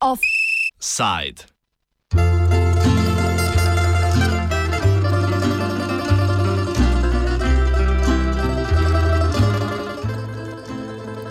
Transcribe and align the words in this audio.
Offside. 0.00 1.44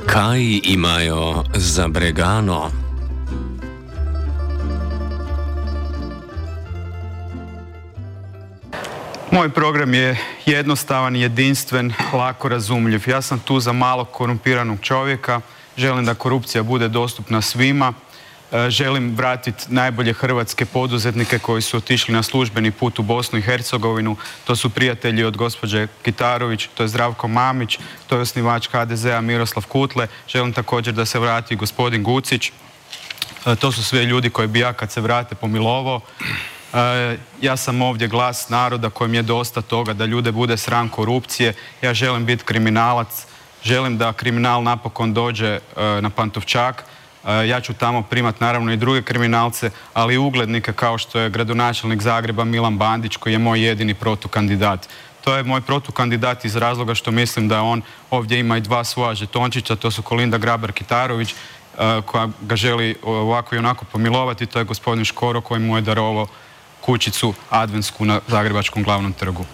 Kaj 0.07 0.59
imajo 0.63 1.43
za 1.55 1.87
bregano? 1.87 2.82
Moj 9.33 9.49
program 9.49 9.93
je 9.93 10.17
jednostavan, 10.45 11.15
jedinstven, 11.15 11.93
lako 12.13 12.49
razumljiv. 12.49 13.03
Ja 13.07 13.21
sam 13.21 13.39
tu 13.39 13.59
za 13.59 13.73
malog 13.73 14.11
korumpiranog 14.11 14.77
čovjeka, 14.81 15.41
želim 15.77 16.05
da 16.05 16.13
korupcija 16.13 16.63
bude 16.63 16.87
dostupna 16.87 17.41
svima, 17.41 17.93
e, 18.51 18.69
želim 18.69 19.15
vratiti 19.15 19.65
najbolje 19.67 20.13
hrvatske 20.13 20.65
poduzetnike 20.65 21.39
koji 21.39 21.61
su 21.61 21.77
otišli 21.77 22.13
na 22.13 22.23
službeni 22.23 22.71
put 22.71 22.99
u 22.99 23.03
Bosnu 23.03 23.39
i 23.39 23.41
Hercegovinu. 23.41 24.15
To 24.45 24.55
su 24.55 24.69
prijatelji 24.69 25.23
od 25.23 25.37
gospođe 25.37 25.87
Kitarović, 26.03 26.69
to 26.73 26.83
je 26.83 26.87
Zdravko 26.87 27.27
Mamić, 27.27 27.79
to 28.07 28.15
je 28.15 28.21
osnivač 28.21 28.67
HDZ-a 28.67 29.21
Miroslav 29.21 29.65
Kutle. 29.67 30.07
Želim 30.27 30.53
također 30.53 30.93
da 30.93 31.05
se 31.05 31.19
vrati 31.19 31.55
gospodin 31.55 32.03
Gucić. 32.03 32.51
E, 33.45 33.55
to 33.55 33.71
su 33.71 33.83
sve 33.83 34.05
ljudi 34.05 34.29
koji 34.29 34.47
bi 34.47 34.59
ja 34.59 34.73
kad 34.73 34.91
se 34.91 35.01
vrate 35.01 35.35
pomilovao. 35.35 36.01
E, 36.73 37.17
ja 37.41 37.57
sam 37.57 37.81
ovdje 37.81 38.07
glas 38.07 38.49
naroda 38.49 38.89
kojem 38.89 39.13
je 39.13 39.21
dosta 39.21 39.61
toga 39.61 39.93
da 39.93 40.05
ljude 40.05 40.31
bude 40.31 40.57
sram 40.57 40.89
korupcije. 40.89 41.53
Ja 41.81 41.93
želim 41.93 42.25
biti 42.25 42.43
kriminalac, 42.43 43.25
želim 43.63 43.97
da 43.97 44.13
kriminal 44.13 44.63
napokon 44.63 45.13
dođe 45.13 45.47
e, 45.47 45.59
na 46.01 46.09
Pantovčak. 46.09 46.83
E, 47.25 47.47
ja 47.47 47.61
ću 47.61 47.73
tamo 47.73 48.01
primat 48.01 48.39
naravno 48.39 48.73
i 48.73 48.77
druge 48.77 49.01
kriminalce, 49.01 49.71
ali 49.93 50.13
i 50.13 50.17
uglednike 50.17 50.73
kao 50.73 50.97
što 50.97 51.19
je 51.19 51.29
gradonačelnik 51.29 52.01
Zagreba 52.01 52.43
Milan 52.43 52.77
Bandić 52.77 53.17
koji 53.17 53.33
je 53.33 53.39
moj 53.39 53.67
jedini 53.67 53.93
protukandidat. 53.93 54.87
To 55.23 55.35
je 55.35 55.43
moj 55.43 55.61
protukandidat 55.61 56.45
iz 56.45 56.55
razloga 56.55 56.95
što 56.95 57.11
mislim 57.11 57.47
da 57.47 57.61
on 57.61 57.81
ovdje 58.11 58.39
ima 58.39 58.57
i 58.57 58.61
dva 58.61 58.83
svoja 58.83 59.15
žetončića, 59.15 59.75
to 59.75 59.91
su 59.91 60.01
Kolinda 60.01 60.37
Grabar-Kitarović 60.37 61.33
koja 62.05 62.29
ga 62.41 62.55
želi 62.55 62.95
ovako 63.03 63.55
i 63.55 63.57
onako 63.57 63.85
pomilovati, 63.85 64.45
to 64.45 64.59
je 64.59 64.65
gospodin 64.65 65.05
Škoro 65.05 65.41
koji 65.41 65.59
mu 65.59 65.75
je 65.75 65.81
darovao 65.81 66.27
kućicu 66.85 67.33
adventsku 67.49 68.05
na 68.05 68.19
Zagrebačkom 68.27 68.83
glavnom 68.83 69.13
trgu. 69.13 69.45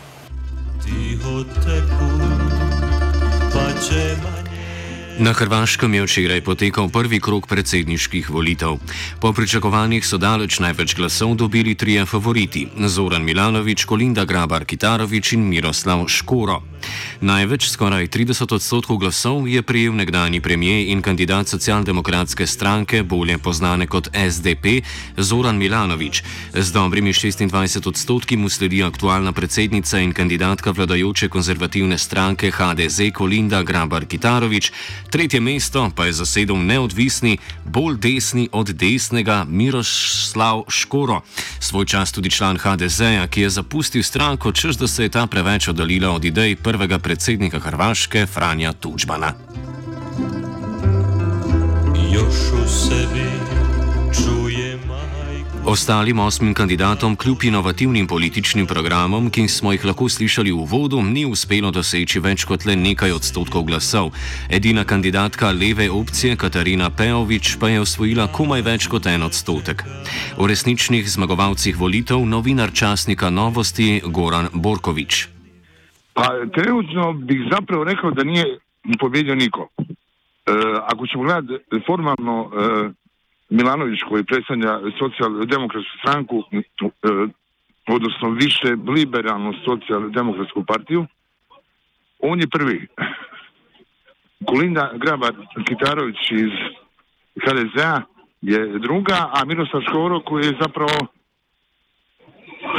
Na 5.20 5.34
Hrvaškem 5.34 5.94
je 5.94 6.04
včeraj 6.04 6.42
potekal 6.42 6.90
prvi 6.90 7.20
krok 7.20 7.48
predsedniških 7.48 8.30
volitev. 8.30 8.78
Po 9.20 9.34
pričakovanjih 9.34 10.08
so 10.08 10.18
daleč 10.18 10.60
največ 10.60 10.96
glasov 10.96 11.36
dobili 11.36 11.76
trije 11.76 12.06
favoriti: 12.06 12.68
Zoran 12.88 13.24
Milanovič, 13.24 13.84
Kolinda 13.86 14.26
Grabar 14.26 14.66
Kitarovič 14.66 15.34
in 15.34 15.50
Miroslav 15.50 16.08
Škoro. 16.08 16.62
Največ, 17.22 17.70
skoraj 17.70 18.08
30 18.08 18.54
odstotkov 18.56 18.98
glasov, 18.98 19.48
je 19.48 19.62
prijel 19.62 19.96
nekdani 19.96 20.42
premijer 20.42 20.88
in 20.88 21.02
kandidat 21.02 21.48
socialdemokratske 21.48 22.48
stranke, 22.48 23.04
bolje 23.04 23.38
znane 23.54 23.88
kot 23.88 24.08
SDP, 24.14 24.86
Zoran 25.18 25.58
Milanovič. 25.58 26.24
Z 26.54 26.72
dobrimi 26.72 27.14
26 27.14 27.88
odstotki 27.88 28.38
mu 28.38 28.50
sledi 28.50 28.84
aktualna 28.84 29.32
predsednica 29.32 30.00
in 30.00 30.14
kandidatka 30.14 30.72
vladajoče 30.72 31.30
konzervativne 31.30 31.98
stranke 31.98 32.52
HDZ 32.52 33.12
Kolinda 33.14 33.64
Grabar 33.64 34.06
Kitarovič. 34.06 34.72
Tretje 35.10 35.40
mesto 35.40 35.92
pa 35.96 36.06
je 36.06 36.14
zasedel 36.14 36.58
neodvisni, 36.58 37.38
bolj 37.66 37.98
desni 37.98 38.50
od 38.52 38.70
desnega 38.70 39.46
Miroslav 39.50 40.64
Škoro, 40.68 41.22
svoj 41.60 41.86
čas 41.86 42.12
tudi 42.12 42.30
član 42.30 42.58
HDZ-ja, 42.58 43.28
ki 43.28 43.42
je 43.42 43.50
zapustil 43.50 44.04
stranko, 44.04 44.52
čež 44.52 44.76
da 44.78 44.88
se 44.88 45.04
je 45.04 45.10
ta 45.10 45.28
preveč 45.28 45.68
oddaljila 45.68 46.12
od 46.12 46.26
idej 46.26 46.56
prvega 46.70 47.00
predsednika 47.00 47.60
Hrvaške 47.60 48.26
Franja 48.26 48.74
Tučbana. 48.74 49.34
Ostalim 55.66 56.20
osmim 56.20 56.54
kandidatom, 56.54 57.16
kljub 57.16 57.44
inovativnim 57.44 58.08
političnim 58.08 58.68
programom, 58.68 59.30
ki 59.30 59.48
smo 59.48 59.72
jih 59.72 59.86
lahko 59.86 60.10
slišali 60.10 60.52
v 60.52 60.68
vodu, 60.70 61.02
ni 61.02 61.26
uspelo 61.26 61.72
doseči 61.72 62.22
več 62.22 62.46
kot 62.46 62.66
le 62.70 62.76
nekaj 62.76 63.18
odstotkov 63.18 63.66
glasov. 63.66 64.14
Edina 64.50 64.86
kandidatka 64.86 65.50
leve 65.52 65.90
opcije, 65.90 66.36
Katarina 66.36 66.90
Pejovič, 66.90 67.56
pa 67.60 67.70
je 67.74 67.82
osvojila 67.82 68.28
komaj 68.28 68.62
več 68.62 68.88
kot 68.88 69.10
en 69.10 69.26
odstotek. 69.26 69.84
O 70.38 70.46
resničnih 70.46 71.10
zmagovalcih 71.10 71.78
volitev 71.78 72.22
novinar 72.30 72.70
časnika 72.74 73.30
Novosti 73.30 74.02
Goran 74.06 74.54
Borkovič. 74.54 75.39
Pa, 76.20 76.46
trenutno 76.54 77.14
bih 77.14 77.48
zapravo 77.52 77.84
rekel, 77.84 78.12
da 78.12 78.24
ni 78.24 78.44
povedal 79.00 79.38
niko. 79.38 79.68
E, 79.80 79.86
ako 80.84 81.08
ćemo 81.08 81.24
gledati 81.24 81.64
formalno, 81.88 82.52
e, 82.52 82.90
Milanović 83.50 84.00
koji 84.10 84.24
predstavlja 84.24 84.80
socijaldemokratsku 85.00 85.98
stranku, 86.00 86.44
e, 86.52 86.60
odnosno 87.88 88.30
više 88.30 88.68
liberalnu 88.88 89.54
socijaldemokratsku 89.66 90.64
partiju, 90.66 91.06
on 92.20 92.40
je 92.40 92.48
prvi. 92.48 92.88
Kolinda 94.46 94.92
Grabar 94.96 95.34
Kitarović 95.68 96.32
iz 96.32 96.54
HDZ-a 97.44 98.02
je 98.42 98.80
druga, 98.80 99.30
a 99.34 99.46
Miroslav 99.46 99.82
Škoro 99.82 100.20
koji 100.20 100.46
je 100.46 100.58
zapravo 100.62 100.98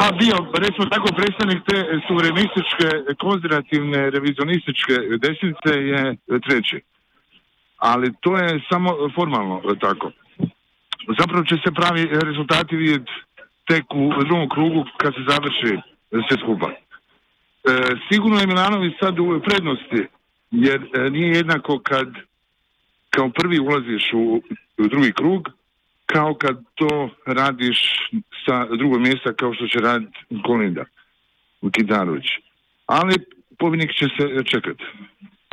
a 0.03 0.05
bio, 0.21 0.37
recimo 0.65 0.85
tako, 0.95 1.09
predstavnik 1.19 1.61
te 1.69 1.79
suverenističke, 2.07 2.89
konzervativne, 3.25 4.11
revizionističke 4.11 4.95
desnice 5.25 5.71
je 5.93 6.17
treći. 6.47 6.79
Ali 7.77 8.15
to 8.21 8.37
je 8.37 8.61
samo 8.71 8.89
formalno 9.17 9.61
tako 9.81 10.11
zapravo 11.19 11.45
će 11.45 11.57
se 11.65 11.75
pravi 11.75 12.03
rezultati 12.29 12.77
vidjeti 12.77 13.13
tek 13.69 13.85
u 13.95 14.25
drugom 14.25 14.49
krugu 14.49 14.85
kad 14.97 15.15
se 15.15 15.21
završi 15.29 15.73
sve 16.11 16.37
skupa. 16.43 16.71
E, 16.71 16.77
sigurno 18.13 18.41
je 18.41 18.47
Milanović 18.47 18.95
sad 19.01 19.19
u 19.19 19.41
prednosti, 19.45 20.07
jer 20.51 20.81
e, 20.83 21.11
nije 21.11 21.29
jednako 21.37 21.79
kad 21.79 22.09
kao 23.11 23.29
prvi 23.29 23.59
ulaziš 23.61 24.13
u, 24.15 24.43
drugi 24.79 25.13
krug, 25.13 25.49
kao 26.13 26.35
kad 26.35 26.57
to 26.75 27.11
radiš 27.27 27.79
sa 28.47 28.67
drugog 28.77 29.01
mjesta 29.01 29.33
kao 29.33 29.55
što 29.55 29.67
će 29.67 29.79
raditi 29.79 30.19
Kolinda 30.47 30.85
Kitarović. 31.73 32.27
Ali 32.87 33.15
pobjednik 33.59 33.91
će 33.99 34.07
se 34.19 34.45
čekati. 34.45 34.85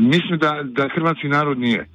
Mislim 0.01 0.39
da, 0.39 0.63
da 0.63 0.89
hrvatski 0.95 1.27
narod 1.27 1.59
nije. 1.59 1.87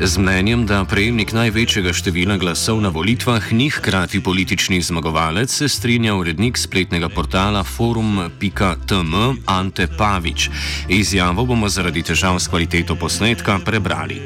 Z 0.00 0.18
mnenjem, 0.18 0.66
da 0.66 0.84
prejemnik 0.84 1.32
največjega 1.32 1.92
števila 1.92 2.36
glasov 2.36 2.80
na 2.80 2.88
volitvah 2.88 3.52
ni 3.52 3.70
hkrati 3.70 4.22
politični 4.22 4.80
zmagovalec, 4.80 5.50
se 5.50 5.68
strinja 5.68 6.14
urednik 6.14 6.58
spletnega 6.58 7.08
portala 7.08 7.64
forum.tm 7.64 9.14
Ante 9.46 9.86
Pavič. 9.98 10.50
Izjavo 10.88 11.44
bomo 11.44 11.68
zaradi 11.68 12.02
težav 12.02 12.38
s 12.38 12.48
kvaliteto 12.48 12.96
posnetka 12.96 13.58
prebrali. 13.64 14.20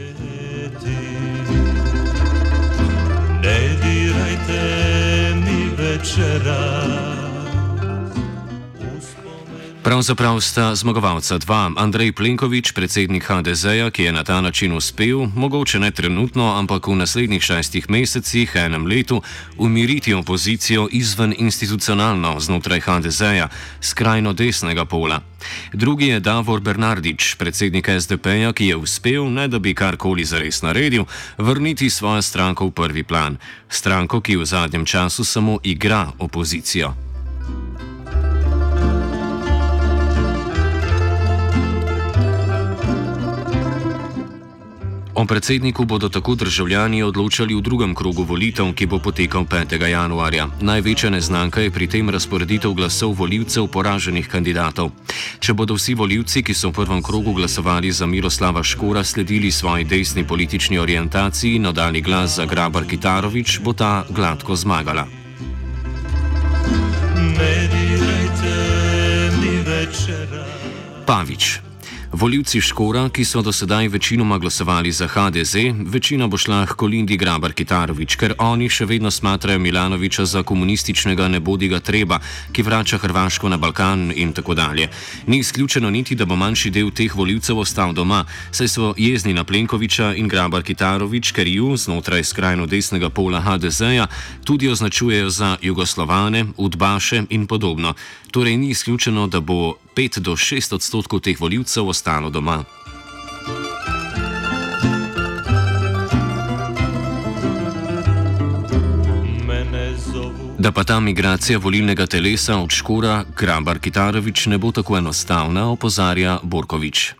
Večera. 6.00 7.09
Pravzaprav 9.82 10.40
sta 10.40 10.74
zmagovalca 10.74 11.38
dva, 11.38 11.72
Andrej 11.76 12.12
Plenković, 12.12 12.72
predsednik 12.72 13.24
HDZ-ja, 13.24 13.90
ki 13.90 14.02
je 14.02 14.12
na 14.12 14.24
ta 14.24 14.40
način 14.40 14.72
uspel, 14.72 15.26
mogoče 15.34 15.78
ne 15.80 15.90
trenutno, 15.90 16.52
ampak 16.58 16.86
v 16.86 16.96
naslednjih 17.00 17.42
šestih 17.42 17.90
mesecih, 17.90 18.52
enem 18.54 18.86
letu, 18.86 19.22
umiriti 19.58 20.14
opozicijo 20.14 20.88
izven 20.92 21.34
institucionalno 21.38 22.40
znotraj 22.40 22.80
HDZ-ja, 22.80 23.48
skrajno 23.80 24.32
desnega 24.32 24.84
pola. 24.84 25.20
Drugi 25.72 26.06
je 26.06 26.20
Davor 26.20 26.60
Bernardič, 26.60 27.34
predsednik 27.34 27.88
SDP-ja, 27.88 28.52
ki 28.52 28.66
je 28.66 28.76
uspel, 28.76 29.32
ne 29.32 29.48
da 29.48 29.58
bi 29.58 29.74
karkoli 29.74 30.24
zares 30.24 30.62
naredil, 30.62 31.04
vrniti 31.38 31.90
svojo 31.90 32.22
stranko 32.22 32.66
v 32.66 32.70
prvi 32.70 33.02
plan. 33.02 33.36
Stranko, 33.68 34.20
ki 34.20 34.36
v 34.36 34.44
zadnjem 34.44 34.84
času 34.84 35.24
samo 35.24 35.58
igra 35.62 36.12
opozicijo. 36.18 37.09
O 45.20 45.24
predsedniku 45.24 45.84
bodo 45.84 46.08
tako 46.08 46.34
državljani 46.34 47.02
odločali 47.02 47.54
v 47.54 47.60
drugem 47.60 47.94
krogu 47.94 48.24
volitev, 48.24 48.72
ki 48.72 48.86
bo 48.86 48.98
potekal 48.98 49.44
5. 49.44 49.76
januarja. 49.76 50.46
Največja 50.64 51.10
neznanka 51.10 51.60
je 51.60 51.70
pri 51.70 51.86
tem 51.86 52.08
razporeditev 52.08 52.72
glasov 52.72 53.12
voljivcev 53.20 53.68
poraženih 53.68 54.24
kandidatov. 54.24 54.88
Če 55.38 55.52
bodo 55.52 55.76
vsi 55.76 55.94
voljivci, 55.94 56.40
ki 56.40 56.56
so 56.56 56.72
v 56.72 56.80
prvem 56.80 57.04
krogu 57.04 57.36
glasovali 57.36 57.92
za 57.92 58.08
Miroslava 58.08 58.64
Škora, 58.64 59.04
sledili 59.04 59.52
svoji 59.52 59.84
desni 59.84 60.24
politični 60.24 60.78
orientaciji 60.78 61.60
in 61.60 61.66
oddali 61.66 62.00
glas 62.00 62.40
za 62.40 62.48
Grabar 62.48 62.88
Kitarovič, 62.88 63.60
bo 63.60 63.76
ta 63.76 64.04
gladko 64.08 64.56
zmagala. 64.56 65.04
Pavič. 71.04 71.69
Voljivci 72.12 72.60
Škora, 72.60 73.08
ki 73.08 73.24
so 73.24 73.38
do 73.42 73.52
sedaj 73.52 73.88
večinoma 73.88 74.38
glasovali 74.38 74.92
za 74.92 75.06
HDZ, 75.06 75.54
večina 75.86 76.26
bo 76.26 76.36
šla 76.36 76.66
k 76.66 76.74
Kolindi 76.74 77.16
Grabar 77.16 77.52
Kitarovič, 77.52 78.16
ker 78.18 78.34
oni 78.38 78.66
še 78.68 78.84
vedno 78.84 79.10
smatrajo 79.10 79.58
Milanoviča 79.62 80.24
za 80.26 80.42
komunističnega 80.42 81.28
nebodiga 81.28 81.78
treba, 81.80 82.18
ki 82.52 82.62
vrača 82.66 82.98
Hrvaško 82.98 83.48
na 83.48 83.56
Balkan 83.56 84.10
in 84.16 84.32
tako 84.32 84.54
dalje. 84.54 84.88
Ni 85.26 85.38
izključeno 85.38 85.90
niti, 85.90 86.14
da 86.14 86.26
bo 86.26 86.36
manjši 86.36 86.70
del 86.70 86.90
teh 86.90 87.14
voljivcev 87.14 87.58
ostal 87.58 87.94
doma, 87.94 88.24
saj 88.50 88.68
so 88.68 88.94
jezni 88.98 89.34
na 89.34 89.44
Plenkoviča 89.44 90.14
in 90.14 90.28
Grabar 90.28 90.66
Kitarovič, 90.66 91.30
ker 91.30 91.46
ju 91.46 91.76
znotraj 91.76 92.24
skrajno 92.24 92.66
desnega 92.66 93.10
pola 93.10 93.38
HDZ-ja 93.40 94.08
tudi 94.44 94.68
označujejo 94.68 95.30
za 95.30 95.56
jugoslovane, 95.62 96.46
udbaše 96.56 97.22
in 97.30 97.46
podobno. 97.46 97.94
Torej 98.30 98.56
ni 98.56 98.70
izključeno, 98.70 99.26
da 99.26 99.40
bo 99.40 99.76
5 99.96 100.20
do 100.20 100.36
6 100.36 100.74
odstotkov 100.74 101.20
teh 101.20 101.40
voljivcev 101.40 101.88
ostalo 101.88 102.30
doma. 102.30 102.64
Da 110.60 110.72
pa 110.72 110.84
ta 110.84 111.00
migracija 111.00 111.58
volilnega 111.58 112.06
telesa 112.06 112.56
od 112.56 112.70
Škora, 112.70 113.24
Grabar 113.38 113.78
Kitarovič 113.78 114.46
ne 114.46 114.58
bo 114.58 114.72
tako 114.72 114.98
enostavna, 114.98 115.70
opozarja 115.72 116.38
Borkovič. 116.42 117.14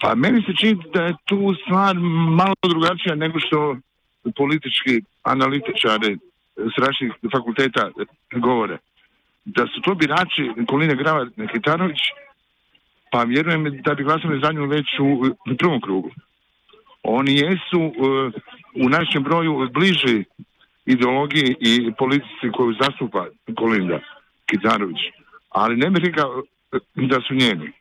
Pa 0.00 0.14
meni 0.14 0.40
se 0.46 0.52
čini, 0.60 0.80
da 0.94 1.02
je 1.02 1.14
tu 1.24 1.54
stvar 1.62 1.96
malo 2.40 2.54
drugačija 2.68 3.14
nego 3.14 3.40
što 3.40 3.76
politički 4.36 5.02
analitičari 5.22 6.16
s 6.56 6.74
različitih 6.78 7.30
fakulteta 7.32 7.90
govore. 8.32 8.78
Da 9.44 9.66
su 9.66 9.80
to 9.80 9.94
birači 9.94 10.50
Koline 10.68 10.94
Grava 10.94 11.26
Kitanović, 11.52 11.98
pa 13.10 13.22
vjerujem 13.22 13.82
da 13.82 13.94
bi 13.94 14.04
glasali 14.04 14.40
za 14.44 14.52
nju 14.52 14.66
već 14.66 14.86
u, 15.00 15.54
prvom 15.58 15.80
krugu. 15.80 16.10
Oni 17.02 17.34
jesu 17.34 17.80
uh, 17.80 18.32
u 18.84 18.88
našem 18.88 19.22
broju 19.22 19.68
bliži 19.72 20.24
ideologiji 20.86 21.56
i 21.60 21.92
politici 21.98 22.52
koju 22.56 22.74
zastupa 22.80 23.26
Kolinda 23.56 24.00
Kitanović, 24.46 24.98
ali 25.48 25.76
ne 25.76 25.90
bih 25.90 26.04
rekao 26.04 26.30
uh, 26.30 26.80
da 26.94 27.20
su 27.20 27.34
njeni. 27.34 27.72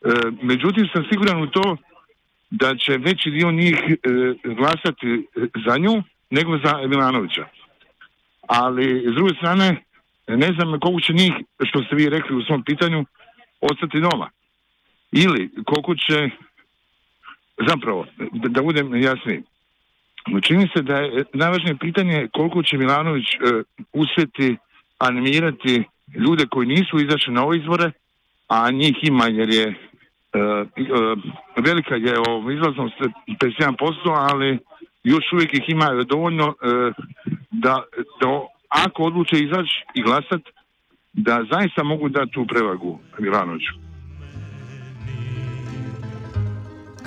Uh, 0.00 0.34
međutim 0.42 0.88
sam 0.92 1.04
siguran 1.10 1.42
u 1.42 1.46
to 1.46 1.76
da 2.50 2.76
će 2.76 2.96
veći 2.96 3.30
dio 3.30 3.50
njih 3.50 3.76
glasati 4.44 5.26
za 5.66 5.78
nju 5.78 6.02
nego 6.30 6.58
za 6.58 6.86
Milanovića. 6.86 7.46
Ali 8.46 9.04
s 9.10 9.14
druge 9.14 9.34
strane 9.34 9.82
ne 10.28 10.52
znam 10.52 10.80
koliko 10.80 11.00
će 11.00 11.12
njih, 11.12 11.32
što 11.64 11.82
ste 11.82 11.96
vi 11.96 12.08
rekli 12.08 12.36
u 12.36 12.42
svom 12.42 12.64
pitanju, 12.64 13.04
ostati 13.60 14.00
doma. 14.00 14.30
Ili 15.12 15.50
koliko 15.66 15.94
će, 15.94 16.30
zapravo, 17.68 18.06
da, 18.32 18.48
da 18.48 18.62
budem 18.62 19.02
jasniji, 19.02 19.42
čini 20.42 20.68
se 20.76 20.82
da 20.82 20.96
je 20.96 21.24
najvažnije 21.32 21.76
pitanje 21.76 22.28
koliko 22.32 22.62
će 22.62 22.78
Milanović 22.78 23.24
uh, 23.24 23.62
uspjeti 23.92 24.56
animirati 24.98 25.84
ljude 26.14 26.46
koji 26.46 26.68
nisu 26.68 27.00
izašli 27.00 27.34
na 27.34 27.44
ove 27.44 27.58
izvore, 27.58 27.90
a 28.48 28.70
njih 28.70 28.96
ima 29.02 29.26
jer 29.26 29.48
je 29.48 29.68
uh, 29.68 30.66
uh, 30.76 31.18
velika 31.64 31.94
je 31.94 32.14
o 32.18 32.50
izlaznost 32.50 32.96
51%, 33.26 34.26
ali 34.30 34.58
još 35.02 35.32
uvijek 35.32 35.54
ih 35.54 35.64
ima 35.68 36.04
dovoljno 36.04 36.54
da, 37.50 37.82
da 38.20 38.26
ako 38.68 39.02
odluče 39.02 39.36
izaći 39.38 39.84
i 39.94 40.02
glasat, 40.02 40.42
da 41.12 41.44
zaista 41.52 41.82
mogu 41.82 42.08
dati 42.08 42.30
tu 42.32 42.46
prevagu 42.46 42.98
Milanoviću. 43.18 43.88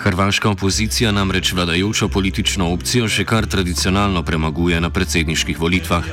Hrvaška 0.02 0.50
opozicija 0.50 1.12
namreč 1.12 1.54
vladajočo 1.54 2.08
politično 2.08 2.74
opcijo 2.74 3.08
že 3.08 3.26
kar 3.26 3.46
tradicionalno 3.46 4.24
premaguje 4.24 4.82
na 4.82 4.90
predsedniških 4.90 5.60
volitvah. 5.60 6.06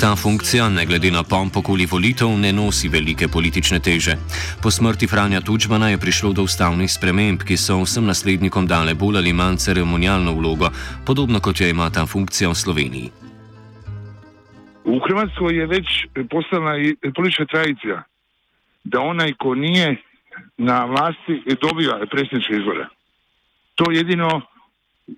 Ta 0.00 0.16
funkcija, 0.16 0.68
ne 0.68 0.86
glede 0.86 1.10
na 1.10 1.22
pomp 1.22 1.56
okoli 1.56 1.86
volitev, 1.86 2.28
ne 2.28 2.52
nosi 2.52 2.88
velike 2.88 3.28
politične 3.28 3.80
teže. 3.80 4.16
Po 4.62 4.70
smrti 4.70 5.06
Franja 5.06 5.40
Tučmana 5.40 5.88
je 5.88 5.98
prišlo 5.98 6.32
do 6.32 6.42
ustavnih 6.42 6.92
sprememb, 6.92 7.42
ki 7.42 7.56
so 7.56 7.80
vsem 7.82 8.06
naslednikom 8.06 8.66
dale 8.66 8.94
bolj 8.94 9.16
ali 9.16 9.32
manj 9.32 9.56
ceremonialno 9.56 10.34
vlogo, 10.34 10.70
podobno 11.06 11.40
kot 11.40 11.60
jo 11.60 11.66
ima 11.66 11.90
ta 11.90 12.06
funkcija 12.06 12.48
v 12.48 12.54
Sloveniji. 12.54 13.10
U 14.94 14.98
Hrvatskoj 14.98 15.56
je 15.56 15.66
već 15.66 15.86
postala 16.30 16.78
i 16.78 16.96
politička 17.16 17.44
tradicija 17.44 18.02
da 18.84 19.00
onaj 19.00 19.32
ko 19.38 19.54
nije 19.54 19.96
na 20.56 20.84
vlasti 20.84 21.42
dobiva 21.62 22.06
predsjedničke 22.10 22.54
izbore. 22.54 22.86
To 23.74 23.90
jedino, 23.90 24.40
e, 25.08 25.14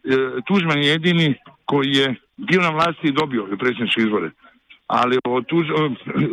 Tužman 0.46 0.78
je 0.78 0.88
jedini 0.88 1.34
koji 1.64 1.90
je 1.93 2.14
bio 2.37 2.61
na 2.61 2.70
vlasti 2.70 3.08
i 3.08 3.12
dobio 3.12 3.46
predsjedničke 3.58 4.00
izbore. 4.00 4.31
Ali 4.87 5.19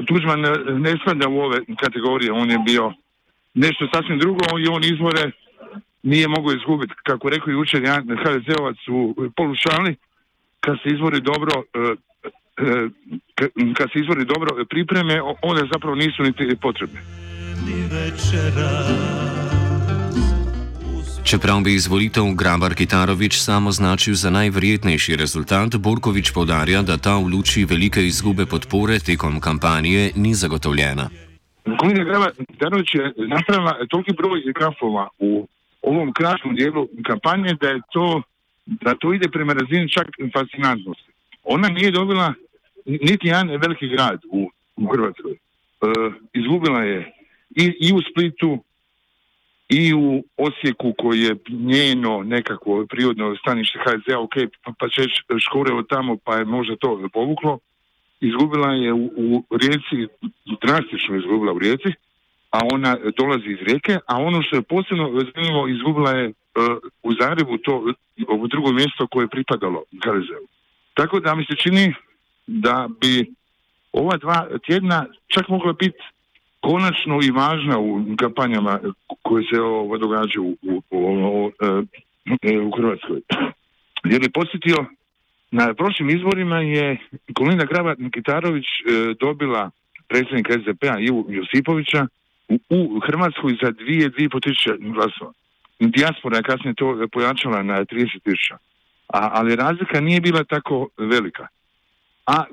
Tužman 0.08 0.42
ne 0.86 0.98
spada 1.02 1.28
u 1.28 1.40
ove 1.40 1.60
kategorije, 1.80 2.32
on 2.32 2.52
je 2.52 2.60
bio 2.66 2.94
nešto 3.54 3.88
sasvim 3.94 4.20
drugo 4.20 4.46
i 4.60 4.68
on 4.68 4.84
izbore 4.84 5.32
nije 6.04 6.28
mogao 6.28 6.54
izgubiti. 6.54 6.94
Kako 7.04 7.30
rekao 7.30 7.52
jučer 7.52 7.82
HDZ-ovac 8.24 8.78
u 8.90 9.16
polušali, 9.36 9.96
kad 10.60 10.78
se 10.84 10.90
izbori 10.90 11.22
dobro 11.22 11.52
E, 11.74 11.96
kad 13.78 13.92
se 13.94 14.00
izvori 14.00 14.26
dobro 14.26 14.66
pripreme, 14.70 15.22
one 15.42 15.62
zapravo 15.74 15.96
nisu 15.96 16.24
niti 16.24 16.56
potrebne. 16.62 17.00
Čeprav 21.24 21.62
bi 21.62 21.74
izvolitev 21.74 22.24
Grabar 22.36 22.76
Kitarovič 22.76 23.38
samo 23.40 23.70
označil 23.70 24.14
za 24.14 24.30
najverjetnejši 24.30 25.16
rezultat, 25.16 25.76
Borkovič 25.76 26.32
povdarja, 26.34 26.82
da 26.82 26.98
ta 26.98 27.16
v 27.18 27.32
luči 27.34 27.66
velike 27.66 28.06
izgube 28.06 28.46
podpore 28.46 29.00
tekom 29.00 29.40
kampanje 29.40 30.12
ni 30.16 30.34
zagotovljena. 30.34 31.10
Kolega 31.80 32.04
Grabar 32.04 32.32
Kitarovič 32.52 32.96
je 32.96 33.14
napravila 33.28 33.74
toliki 33.90 34.14
broj 34.14 34.44
grafova 34.56 35.08
u 35.20 35.48
ovom 35.82 36.14
kratkom 36.14 36.56
dijelu 36.56 36.88
kampanje 37.08 37.56
da 37.62 37.68
je 37.68 37.82
to, 37.92 38.22
da 38.66 38.96
to 38.96 39.14
ide 39.14 39.28
prema 39.30 39.54
razini 39.54 39.90
čak 39.90 40.08
fascinantnosti. 40.34 41.12
Ona 41.44 41.68
nije 41.68 41.92
dobila 41.92 42.34
niti 42.86 43.28
jedan 43.28 43.50
veliki 43.50 43.88
grad 43.88 44.20
u, 44.30 44.50
u 44.76 44.88
Hrvatskoj. 44.88 45.32
E, 45.32 45.38
izgubila 46.34 46.84
je 46.84 47.14
i, 47.50 47.64
i 47.80 47.94
u 47.94 48.02
Splitu 48.12 48.64
i 49.70 49.94
u 49.94 50.24
Osijeku 50.38 50.94
koji 50.98 51.20
je 51.22 51.36
njeno 51.50 52.24
nekako 52.24 52.86
prirodno 52.90 53.36
stanište 53.36 53.80
HDZ-a, 53.80 54.20
ok, 54.20 54.34
pa, 54.64 54.74
pa 54.80 54.90
će 54.90 55.02
škore 55.40 55.74
od 55.74 55.88
tamo 55.90 56.18
pa 56.18 56.36
je 56.36 56.46
možda 56.46 56.76
to 56.76 57.10
povuklo. 57.14 57.60
Izgubila 58.20 58.72
je 58.74 58.94
u, 58.94 59.06
u 59.16 59.44
Rijeci, 59.52 60.08
drastično 60.62 61.18
izgubila 61.18 61.54
u 61.54 61.60
Rijeci, 61.60 61.92
a 62.52 62.60
ona 62.74 62.98
dolazi 63.18 63.50
iz 63.50 63.62
Rijeke, 63.68 63.98
a 64.08 64.18
ono 64.18 64.42
što 64.42 64.56
je 64.56 64.62
posebno 64.62 65.06
zanimljivo, 65.36 65.68
izgubila 65.68 66.12
je 66.12 66.28
uh, 66.28 66.34
u 67.04 67.14
Zagrebu 67.20 67.58
to 67.58 67.94
ovo 68.28 68.48
drugo 68.48 68.72
mjesto 68.72 69.08
koje 69.08 69.24
je 69.24 69.36
pripadalo 69.36 69.84
HDZ-u. 70.04 70.48
Tako 70.94 71.20
da 71.20 71.36
mi 71.36 71.46
se 71.46 71.56
čini 71.56 71.94
da 72.48 72.88
bi 73.02 73.34
ova 73.94 74.18
dva 74.18 74.48
tjedna 74.66 75.06
čak 75.28 75.50
mogla 75.50 75.74
biti 75.74 76.04
konačno 76.60 77.20
i 77.24 77.32
važna 77.32 77.80
u 77.80 78.16
kampanjama 78.18 78.80
koje 79.22 79.44
se 79.54 79.62
ovo 79.62 79.98
događaju 79.98 80.44
u, 80.44 80.56
u, 80.72 80.82
u, 80.92 81.52
e, 82.42 82.60
u 82.60 82.72
Hrvatskoj. 82.78 83.22
Jer 84.12 84.24
je 84.24 84.30
posjetio, 84.30 84.86
na 85.52 85.74
prošlim 85.74 86.10
izborima 86.10 86.58
je 86.60 86.98
Kolina 87.34 87.66
Graba 87.66 87.96
Nikitarović 87.98 88.66
e, 88.66 89.14
dobila 89.20 89.70
predsjednika 90.08 90.54
SDP-a 90.54 91.00
Ivu 91.00 91.26
Josipovića 91.30 92.08
u, 92.50 92.58
u 92.70 93.00
Hrvatskoj 93.00 93.58
za 93.64 93.72
dvije, 93.72 94.10
dvije 94.10 94.30
po 94.30 94.40
tisuće 94.40 94.72
glasova. 94.80 95.32
Dijaspora 95.80 96.38
je 96.38 96.44
kasnije 96.44 96.74
to 96.74 97.08
pojačala 97.12 97.64
na 97.64 97.86
30 97.86 98.24
tisuća. 98.24 98.58
ali 99.08 99.56
razlika 99.56 100.02
nije 100.02 100.22
bila 100.22 100.44
tako 100.44 100.88
velika 100.98 101.48
a 102.26 102.46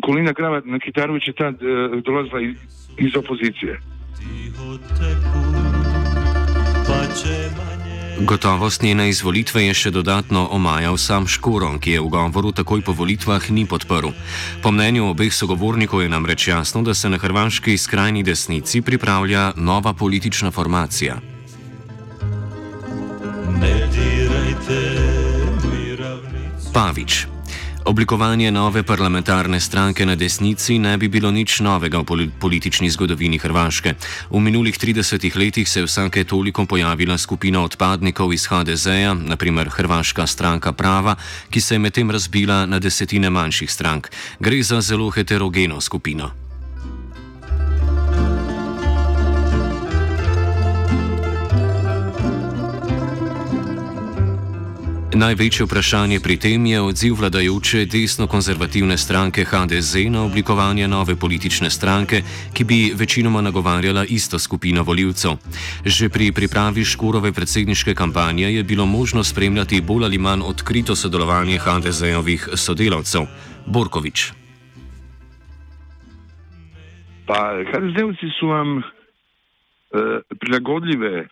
Kolina 0.00 0.32
Grava 0.32 0.62
na 0.64 0.78
Kitarović 0.78 1.26
je 1.26 1.32
tad 1.32 1.54
e, 1.54 2.00
dolazila 2.04 2.40
iz, 2.40 2.56
iz 2.98 3.16
opozicije. 3.16 3.80
Gotovost 8.20 8.82
njene 8.82 9.08
izvolitve 9.08 9.64
je 9.66 9.74
še 9.74 9.90
dodatno 9.90 10.48
omajal 10.50 10.96
sam 10.96 11.26
Škoro, 11.26 11.72
ki 11.80 11.96
je 11.96 12.00
v 12.00 12.08
govoru 12.08 12.52
takoj 12.52 12.80
po 12.80 12.92
volitvah 12.92 13.50
ni 13.50 13.66
podprl. 13.66 14.12
Po 14.62 14.70
mnenju 14.72 15.10
obeh 15.10 15.34
sogovornikov 15.34 16.02
je 16.02 16.08
namreč 16.08 16.48
jasno, 16.48 16.82
da 16.82 16.94
se 16.94 17.10
na 17.10 17.18
hrvaški 17.18 17.76
skrajni 17.78 18.22
desnici 18.22 18.82
pripravlja 18.82 19.52
nova 19.56 19.92
politična 19.92 20.50
formacija. 20.50 21.18
Pavič. 26.72 27.31
Oblikovanje 27.84 28.50
nove 28.50 28.82
parlamentarne 28.82 29.60
stranke 29.60 30.06
na 30.06 30.14
desnici 30.14 30.78
ne 30.78 30.96
bi 30.98 31.08
bilo 31.08 31.30
nič 31.30 31.60
novega 31.60 31.98
v 31.98 32.30
politični 32.38 32.90
zgodovini 32.90 33.38
Hrvaške. 33.38 33.94
V 34.30 34.38
minulih 34.40 34.78
30 34.78 35.36
letih 35.36 35.68
se 35.68 35.80
je 35.80 35.86
vsake 35.86 36.24
toliko 36.24 36.66
pojavila 36.66 37.18
skupina 37.18 37.62
odpadnikov 37.64 38.32
iz 38.32 38.46
HDZ-ja, 38.46 39.14
naprimer 39.14 39.68
Hrvaška 39.68 40.26
stranka 40.26 40.72
prava, 40.72 41.16
ki 41.50 41.60
se 41.60 41.74
je 41.74 41.78
medtem 41.78 42.10
razbila 42.10 42.66
na 42.66 42.78
desetine 42.78 43.30
manjših 43.30 43.70
strank. 43.70 44.08
Gre 44.38 44.62
za 44.62 44.80
zelo 44.80 45.10
heterogeno 45.10 45.80
skupino. 45.80 46.41
Največje 55.12 55.68
vprašanje 55.68 56.24
pri 56.24 56.40
tem 56.40 56.56
je 56.66 56.80
odziv 56.80 57.20
vladajoče 57.20 57.84
desno-konzervativne 57.84 58.96
stranke 58.96 59.44
HDZ 59.44 60.08
na 60.08 60.24
oblikovanje 60.24 60.88
nove 60.88 61.20
politične 61.20 61.68
stranke, 61.68 62.22
ki 62.56 62.64
bi 62.64 62.78
večinoma 62.96 63.44
nagovarjala 63.44 64.08
isto 64.08 64.38
skupino 64.38 64.82
voljivcev. 64.82 65.36
Že 65.84 66.08
pri 66.08 66.32
pripravi 66.32 66.84
Škurove 66.84 67.32
predsedniške 67.32 67.94
kampanje 67.94 68.56
je 68.56 68.62
bilo 68.64 68.86
možno 68.86 69.24
spremljati 69.24 69.84
bolj 69.84 70.04
ali 70.04 70.18
manj 70.18 70.40
odkrito 70.48 70.96
sodelovanje 70.96 71.60
HDZ-ovih 71.60 72.48
sodelavcev. 72.56 73.28
Borkovič. 73.66 74.32
Pa, 77.28 77.60
HDZ-ovci 77.68 78.32
so 78.40 78.48
vam 78.48 78.76
uh, 78.78 78.84
prilagodljive 80.40 81.28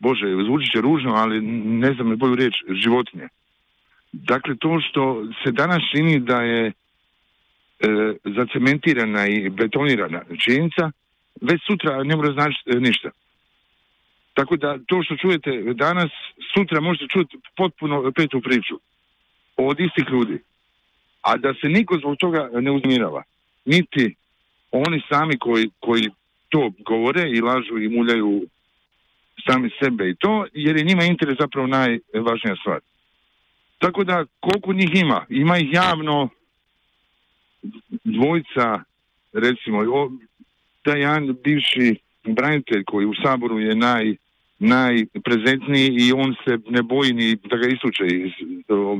Bože, 0.00 0.26
zvuči 0.46 0.70
će 0.72 0.80
ružno, 0.80 1.12
ali 1.14 1.40
ne 1.84 1.92
znam 1.94 2.16
bolju 2.16 2.34
riječ, 2.34 2.54
životinje. 2.68 3.28
Dakle, 4.12 4.56
to 4.56 4.80
što 4.80 5.24
se 5.44 5.52
danas 5.52 5.82
čini 5.92 6.20
da 6.20 6.42
je 6.42 6.66
e, 6.66 6.72
zacementirana 8.24 9.26
i 9.26 9.48
betonirana 9.48 10.22
činjenica, 10.44 10.90
već 11.40 11.60
sutra 11.66 12.04
ne 12.04 12.16
mora 12.16 12.32
značiti 12.32 12.70
e, 12.70 12.80
ništa. 12.80 13.10
Tako 14.34 14.56
da 14.56 14.78
to 14.86 15.02
što 15.02 15.16
čujete 15.16 15.50
danas, 15.74 16.10
sutra 16.54 16.80
možete 16.80 17.06
čuti 17.12 17.38
potpuno 17.56 18.12
petu 18.12 18.40
priču 18.40 18.80
od 19.56 19.80
istih 19.80 20.04
ljudi. 20.10 20.38
A 21.22 21.36
da 21.36 21.54
se 21.54 21.68
niko 21.68 21.98
zbog 21.98 22.16
toga 22.16 22.50
ne 22.52 22.70
uzmirava. 22.70 23.22
Niti 23.64 24.14
oni 24.70 25.02
sami 25.08 25.38
koji, 25.38 25.70
koji 25.80 26.10
to 26.48 26.70
govore 26.78 27.30
i 27.30 27.40
lažu 27.40 27.78
i 27.78 27.88
muljaju 27.88 28.46
sami 29.46 29.70
sebe 29.82 30.10
i 30.10 30.14
to, 30.14 30.46
jer 30.52 30.76
je 30.76 30.84
njima 30.84 31.04
interes 31.04 31.36
zapravo 31.40 31.66
najvažnija 31.66 32.56
stvar. 32.60 32.80
Tako 33.78 34.04
da 34.04 34.24
koliko 34.40 34.72
njih 34.72 34.90
ima, 34.94 35.26
ima 35.28 35.58
ih 35.58 35.72
javno 35.72 36.28
dvojica, 38.04 38.82
recimo, 39.32 39.78
o, 39.78 40.10
taj 40.82 41.00
jedan 41.00 41.36
bivši 41.44 41.96
branitelj 42.24 42.84
koji 42.84 43.06
u 43.06 43.14
Saboru 43.22 43.60
je 43.60 43.74
naj, 43.74 44.14
najprezentniji 44.58 45.88
i 46.00 46.12
on 46.12 46.34
se 46.44 46.58
ne 46.68 46.82
boji 46.82 47.12
ni 47.12 47.36
da 47.36 47.56
ga 47.56 47.68
isuče 47.68 48.06
iz 48.06 48.32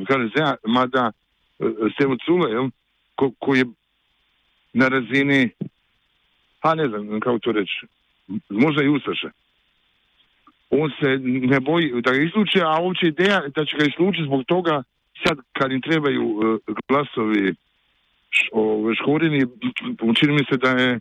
HDZ-a, 0.09 0.55
mada 0.67 1.11
e, 1.59 1.65
Stevo 1.95 2.17
Cule, 2.25 2.71
ko, 3.15 3.33
koji 3.39 3.59
je 3.59 3.65
na 4.73 4.89
razini, 4.89 5.51
a 6.61 6.75
ne 6.75 6.89
znam 6.89 7.21
kako 7.21 7.39
to 7.39 7.53
reći, 7.53 7.87
možda 8.49 8.83
i 8.83 8.89
Ustaše 8.89 9.31
on 10.71 10.91
se 11.01 11.09
ne 11.23 11.61
boji 11.61 12.03
da 12.03 12.11
ga 12.11 12.23
isluče, 12.23 12.61
a 12.65 12.81
uopće 12.83 13.07
ideja 13.07 13.41
da 13.57 13.65
će 13.65 13.77
ga 13.77 13.85
islučiti 13.85 14.27
zbog 14.27 14.45
toga 14.45 14.83
sad 15.27 15.39
kad 15.53 15.73
im 15.73 15.81
trebaju 15.81 16.25
uh, 16.25 16.59
glasovi 16.89 17.55
škorini, 19.01 19.47
čini 20.15 20.33
mi 20.33 20.45
se 20.51 20.57
da 20.57 20.71
je 20.71 21.01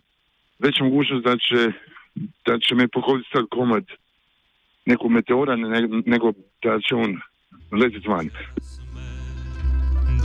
veća 0.59 0.83
mogućnost 0.83 1.23
da 1.23 1.37
će, 1.37 1.71
da 2.45 2.59
će 2.59 2.75
me 2.75 2.87
pohoditi 2.87 3.29
sad 3.33 3.45
komad 3.49 3.83
nekog 4.85 5.11
meteora 5.11 5.55
ne, 5.55 5.87
nego 6.05 6.31
da 6.63 6.79
će 6.79 6.95
on 6.95 7.21
letiti 7.71 8.07
van. 8.07 8.29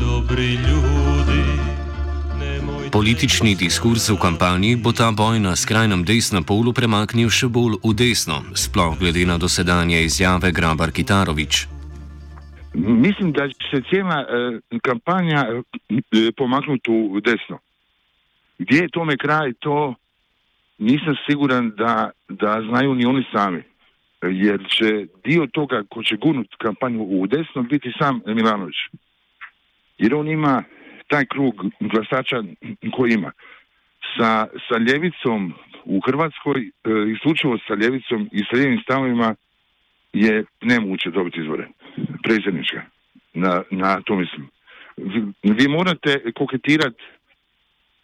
Dobri 0.01 0.53
ljudi 0.53 1.74
Politični 2.95 3.57
diskurs 3.59 4.07
v 4.07 4.15
kampanji 4.23 4.77
bo 4.79 4.93
ta 4.95 5.11
boj 5.11 5.43
na 5.43 5.57
skrajnem 5.59 6.05
desnem 6.07 6.45
polu 6.47 6.71
premaknil 6.71 7.27
še 7.27 7.49
bolj 7.51 7.81
v 7.83 7.91
desno, 7.91 8.37
sploh 8.55 8.95
glede 9.01 9.25
na 9.27 9.35
dosedanje 9.35 9.99
izjave 10.07 10.53
Grabar 10.55 10.95
Kitarovič. 10.95 11.67
Mislim, 12.75 13.33
da 13.35 13.51
se 13.71 13.83
cijela 13.91 14.19
e, 14.23 14.79
kampanja 14.79 15.43
e, 15.43 16.31
pomaknuti 16.39 16.91
u 16.91 17.19
desno. 17.21 17.59
Gdje 18.63 18.79
je 18.87 18.95
tome 18.95 19.17
kraj, 19.17 19.53
to 19.59 19.95
nisam 20.79 21.19
siguran 21.27 21.75
da, 21.75 22.11
da 22.29 22.63
znaju 22.69 22.95
ni 22.95 23.07
oni 23.07 23.25
sami. 23.33 23.63
Jer 24.23 24.63
će 24.71 25.07
dio 25.25 25.47
toga 25.47 25.83
ko 25.91 26.03
će 26.03 26.17
gurnuti 26.17 26.55
kampanju 26.59 27.03
u 27.03 27.27
desno 27.27 27.63
biti 27.63 27.91
sam 27.99 28.21
Milanović. 28.27 28.79
Jer 29.99 30.15
on 30.15 30.29
ima 30.29 30.63
taj 31.09 31.25
krug 31.27 31.55
glasača 31.81 32.43
koji 32.97 33.13
ima. 33.13 33.33
Sa, 34.17 34.47
sa 34.69 34.79
ljevicom 34.79 35.55
u 35.85 36.01
Hrvatskoj, 36.07 36.61
e, 36.61 36.71
isključivo 37.15 37.59
sa 37.69 37.75
ljevicom 37.75 38.29
i 38.33 38.39
sa 38.39 38.57
lijevim 38.57 38.81
stavovima 38.83 39.35
je 40.13 40.45
nemoguće 40.63 41.11
dobiti 41.11 41.41
izvore. 41.41 41.69
Predsjednička. 42.23 42.83
Na, 43.35 43.63
na 43.71 44.01
to 44.01 44.17
mislim. 44.17 44.49
Vi, 44.97 45.21
vi 45.43 45.69
morate 45.69 46.33
koketirati 46.35 47.03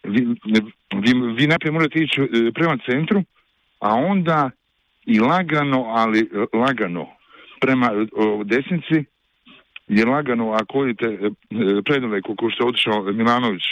vi, 0.03 0.27
vi, 1.03 1.33
vi 1.37 1.47
najprije 1.47 1.71
morate 1.71 1.99
ići 1.99 2.21
e, 2.21 2.51
prema 2.53 2.77
centru, 2.89 3.23
a 3.79 3.95
onda 3.95 4.49
i 5.05 5.19
lagano, 5.19 5.83
ali 5.87 6.19
e, 6.19 6.57
lagano 6.57 7.07
prema 7.61 7.91
desnici 8.45 9.05
je 9.91 10.05
lagano 10.05 10.51
ako 10.51 10.79
vidite 10.79 11.05
e, 11.05 11.29
predove 11.85 12.21
kako 12.21 12.49
što 12.49 12.63
je 12.63 12.69
otišao 12.69 13.03
Milanović 13.03 13.63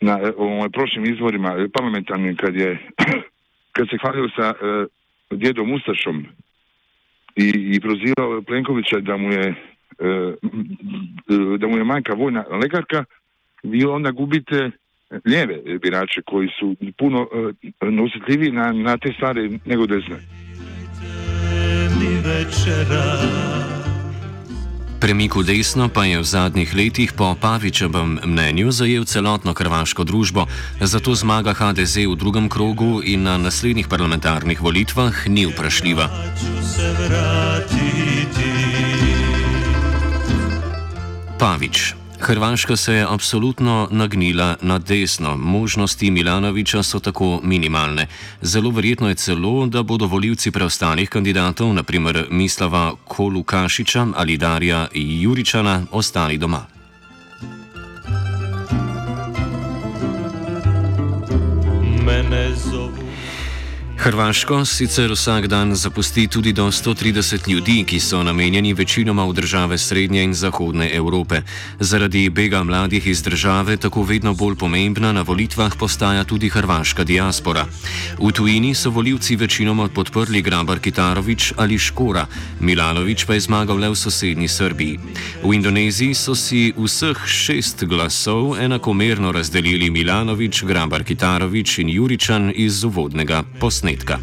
na 0.00 0.18
e, 0.22 0.32
ovim 0.36 0.72
prošlim 0.72 1.12
izvorima 1.12 1.48
e, 1.48 1.68
parlamentarnim 1.68 2.36
kad 2.36 2.56
je 2.56 2.78
kad 3.76 3.88
se 3.90 3.96
hvalio 4.00 4.28
sa 4.36 4.54
djedom 5.30 5.72
Ustašom 5.72 6.26
i, 7.36 7.80
prozivao 7.80 8.42
Plenkovića 8.42 9.00
da 9.00 9.16
mu 9.16 9.32
je 9.32 9.54
da 11.58 11.66
mu 11.66 11.78
je 11.78 11.84
majka 11.84 12.14
vojna 12.14 12.44
lekarka, 12.62 13.04
vi 13.62 13.84
onda 13.84 14.10
gubite 14.10 14.70
lijeve 15.24 15.78
birače 15.78 16.22
koji 16.22 16.48
su 16.58 16.76
puno 16.98 17.28
nositljiviji 17.80 18.52
na, 18.52 18.72
na 18.72 18.96
te 18.96 19.12
stvari 19.12 19.58
nego 19.64 19.86
desne. 19.86 20.16
Premik 25.00 25.32
v 25.32 25.48
desno 25.48 25.88
pa 25.88 26.04
je 26.04 26.20
v 26.20 26.26
zadnjih 26.28 26.76
letih 26.76 27.16
po 27.16 27.32
Pavičevem 27.32 28.20
mnenju 28.20 28.68
zajel 28.68 29.08
celotno 29.08 29.56
hrvaško 29.56 30.04
družbo, 30.04 30.44
zato 30.76 31.16
zmaga 31.16 31.56
HDZ 31.56 32.04
v 32.04 32.20
drugem 32.20 32.52
krogu 32.52 33.00
in 33.00 33.24
na 33.24 33.40
naslednjih 33.40 33.88
parlamentarnih 33.88 34.60
volitvah 34.60 35.24
ni 35.24 35.48
vprašljiva. 35.48 36.04
Pavič. 41.40 41.96
Hrvaška 42.20 42.76
se 42.76 42.94
je 42.94 43.06
absolutno 43.08 43.88
nagnila 43.90 44.56
na 44.62 44.78
desno, 44.78 45.36
možnosti 45.36 46.10
Milanoviča 46.10 46.82
so 46.82 46.98
tako 46.98 47.40
minimalne. 47.42 48.06
Zelo 48.42 48.70
verjetno 48.70 49.08
je 49.08 49.14
celo, 49.14 49.66
da 49.66 49.82
bodo 49.82 50.06
voljivci 50.06 50.50
preostalih 50.50 51.08
kandidatov, 51.08 51.74
naprimer 51.74 52.26
Mislava 52.30 52.94
Kolukašiča 53.04 54.06
ali 54.16 54.36
Darja 54.36 54.88
Juričana, 54.94 55.82
ostali 55.90 56.38
doma. 56.38 56.66
Hrvaško 64.00 64.64
sicer 64.64 65.12
vsak 65.12 65.46
dan 65.46 65.74
zapusti 65.74 66.26
tudi 66.28 66.52
do 66.52 66.64
130 66.72 67.48
ljudi, 67.48 67.84
ki 67.84 68.00
so 68.00 68.22
namenjeni 68.22 68.72
večinoma 68.74 69.24
v 69.28 69.32
države 69.32 69.78
Srednje 69.78 70.22
in 70.24 70.34
Zahodne 70.34 70.88
Evrope. 70.94 71.42
Zaradi 71.80 72.30
bega 72.30 72.62
mladih 72.64 73.06
iz 73.06 73.22
države 73.22 73.76
tako 73.76 74.02
vedno 74.02 74.34
bolj 74.34 74.56
pomembna 74.56 75.12
na 75.12 75.22
volitvah 75.22 75.76
postaja 75.78 76.24
tudi 76.24 76.48
hrvaška 76.48 77.04
diaspora. 77.04 77.66
V 78.18 78.32
tujini 78.32 78.74
so 78.74 78.90
voljivci 78.90 79.36
večinoma 79.36 79.88
podprli 79.88 80.42
Grabar 80.42 80.78
Kitarovič 80.78 81.52
ali 81.56 81.78
Škora, 81.78 82.26
Milanovič 82.60 83.24
pa 83.24 83.34
je 83.34 83.40
zmagal 83.40 83.76
le 83.76 83.88
v 83.88 83.96
sosednji 83.96 84.48
Srbiji. 84.48 84.98
V 85.44 85.54
Indoneziji 85.54 86.14
so 86.14 86.34
si 86.34 86.72
vseh 86.76 87.26
šest 87.26 87.84
glasov 87.84 88.56
enakomerno 88.56 89.32
razdelili 89.32 89.90
Milanovič, 89.90 90.64
Grabar 90.64 91.04
Kitarovič 91.04 91.78
in 91.78 91.88
Juričan 91.88 92.52
iz 92.56 92.84
uvodnega 92.84 93.44
posnetka 93.60 93.89
posnetka. 93.90 94.18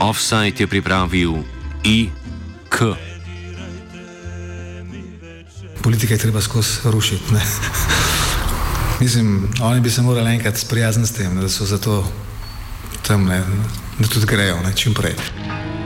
Offside 0.00 0.54
je 0.58 0.66
pripravil 0.66 1.32
IK. 1.84 2.78
Politika 5.82 6.14
je 6.14 6.18
treba 6.18 6.40
skozi 6.40 6.78
rušiti. 6.84 7.24
Mislim, 9.00 9.48
oni 9.60 9.80
bi 9.80 9.90
se 9.90 10.02
morali 10.02 10.30
enkrat 10.30 10.56
sprijazniti 10.56 11.08
s 11.08 11.12
tem, 11.12 11.40
da 11.40 11.48
so 11.48 11.64
zato 11.64 12.12
tam, 13.06 13.24
ne, 13.24 13.42
da 13.98 14.08
tudi 14.08 14.26
grejo, 14.26 14.60
ne, 14.62 14.72
čim 14.76 14.94
prej. 14.94 15.14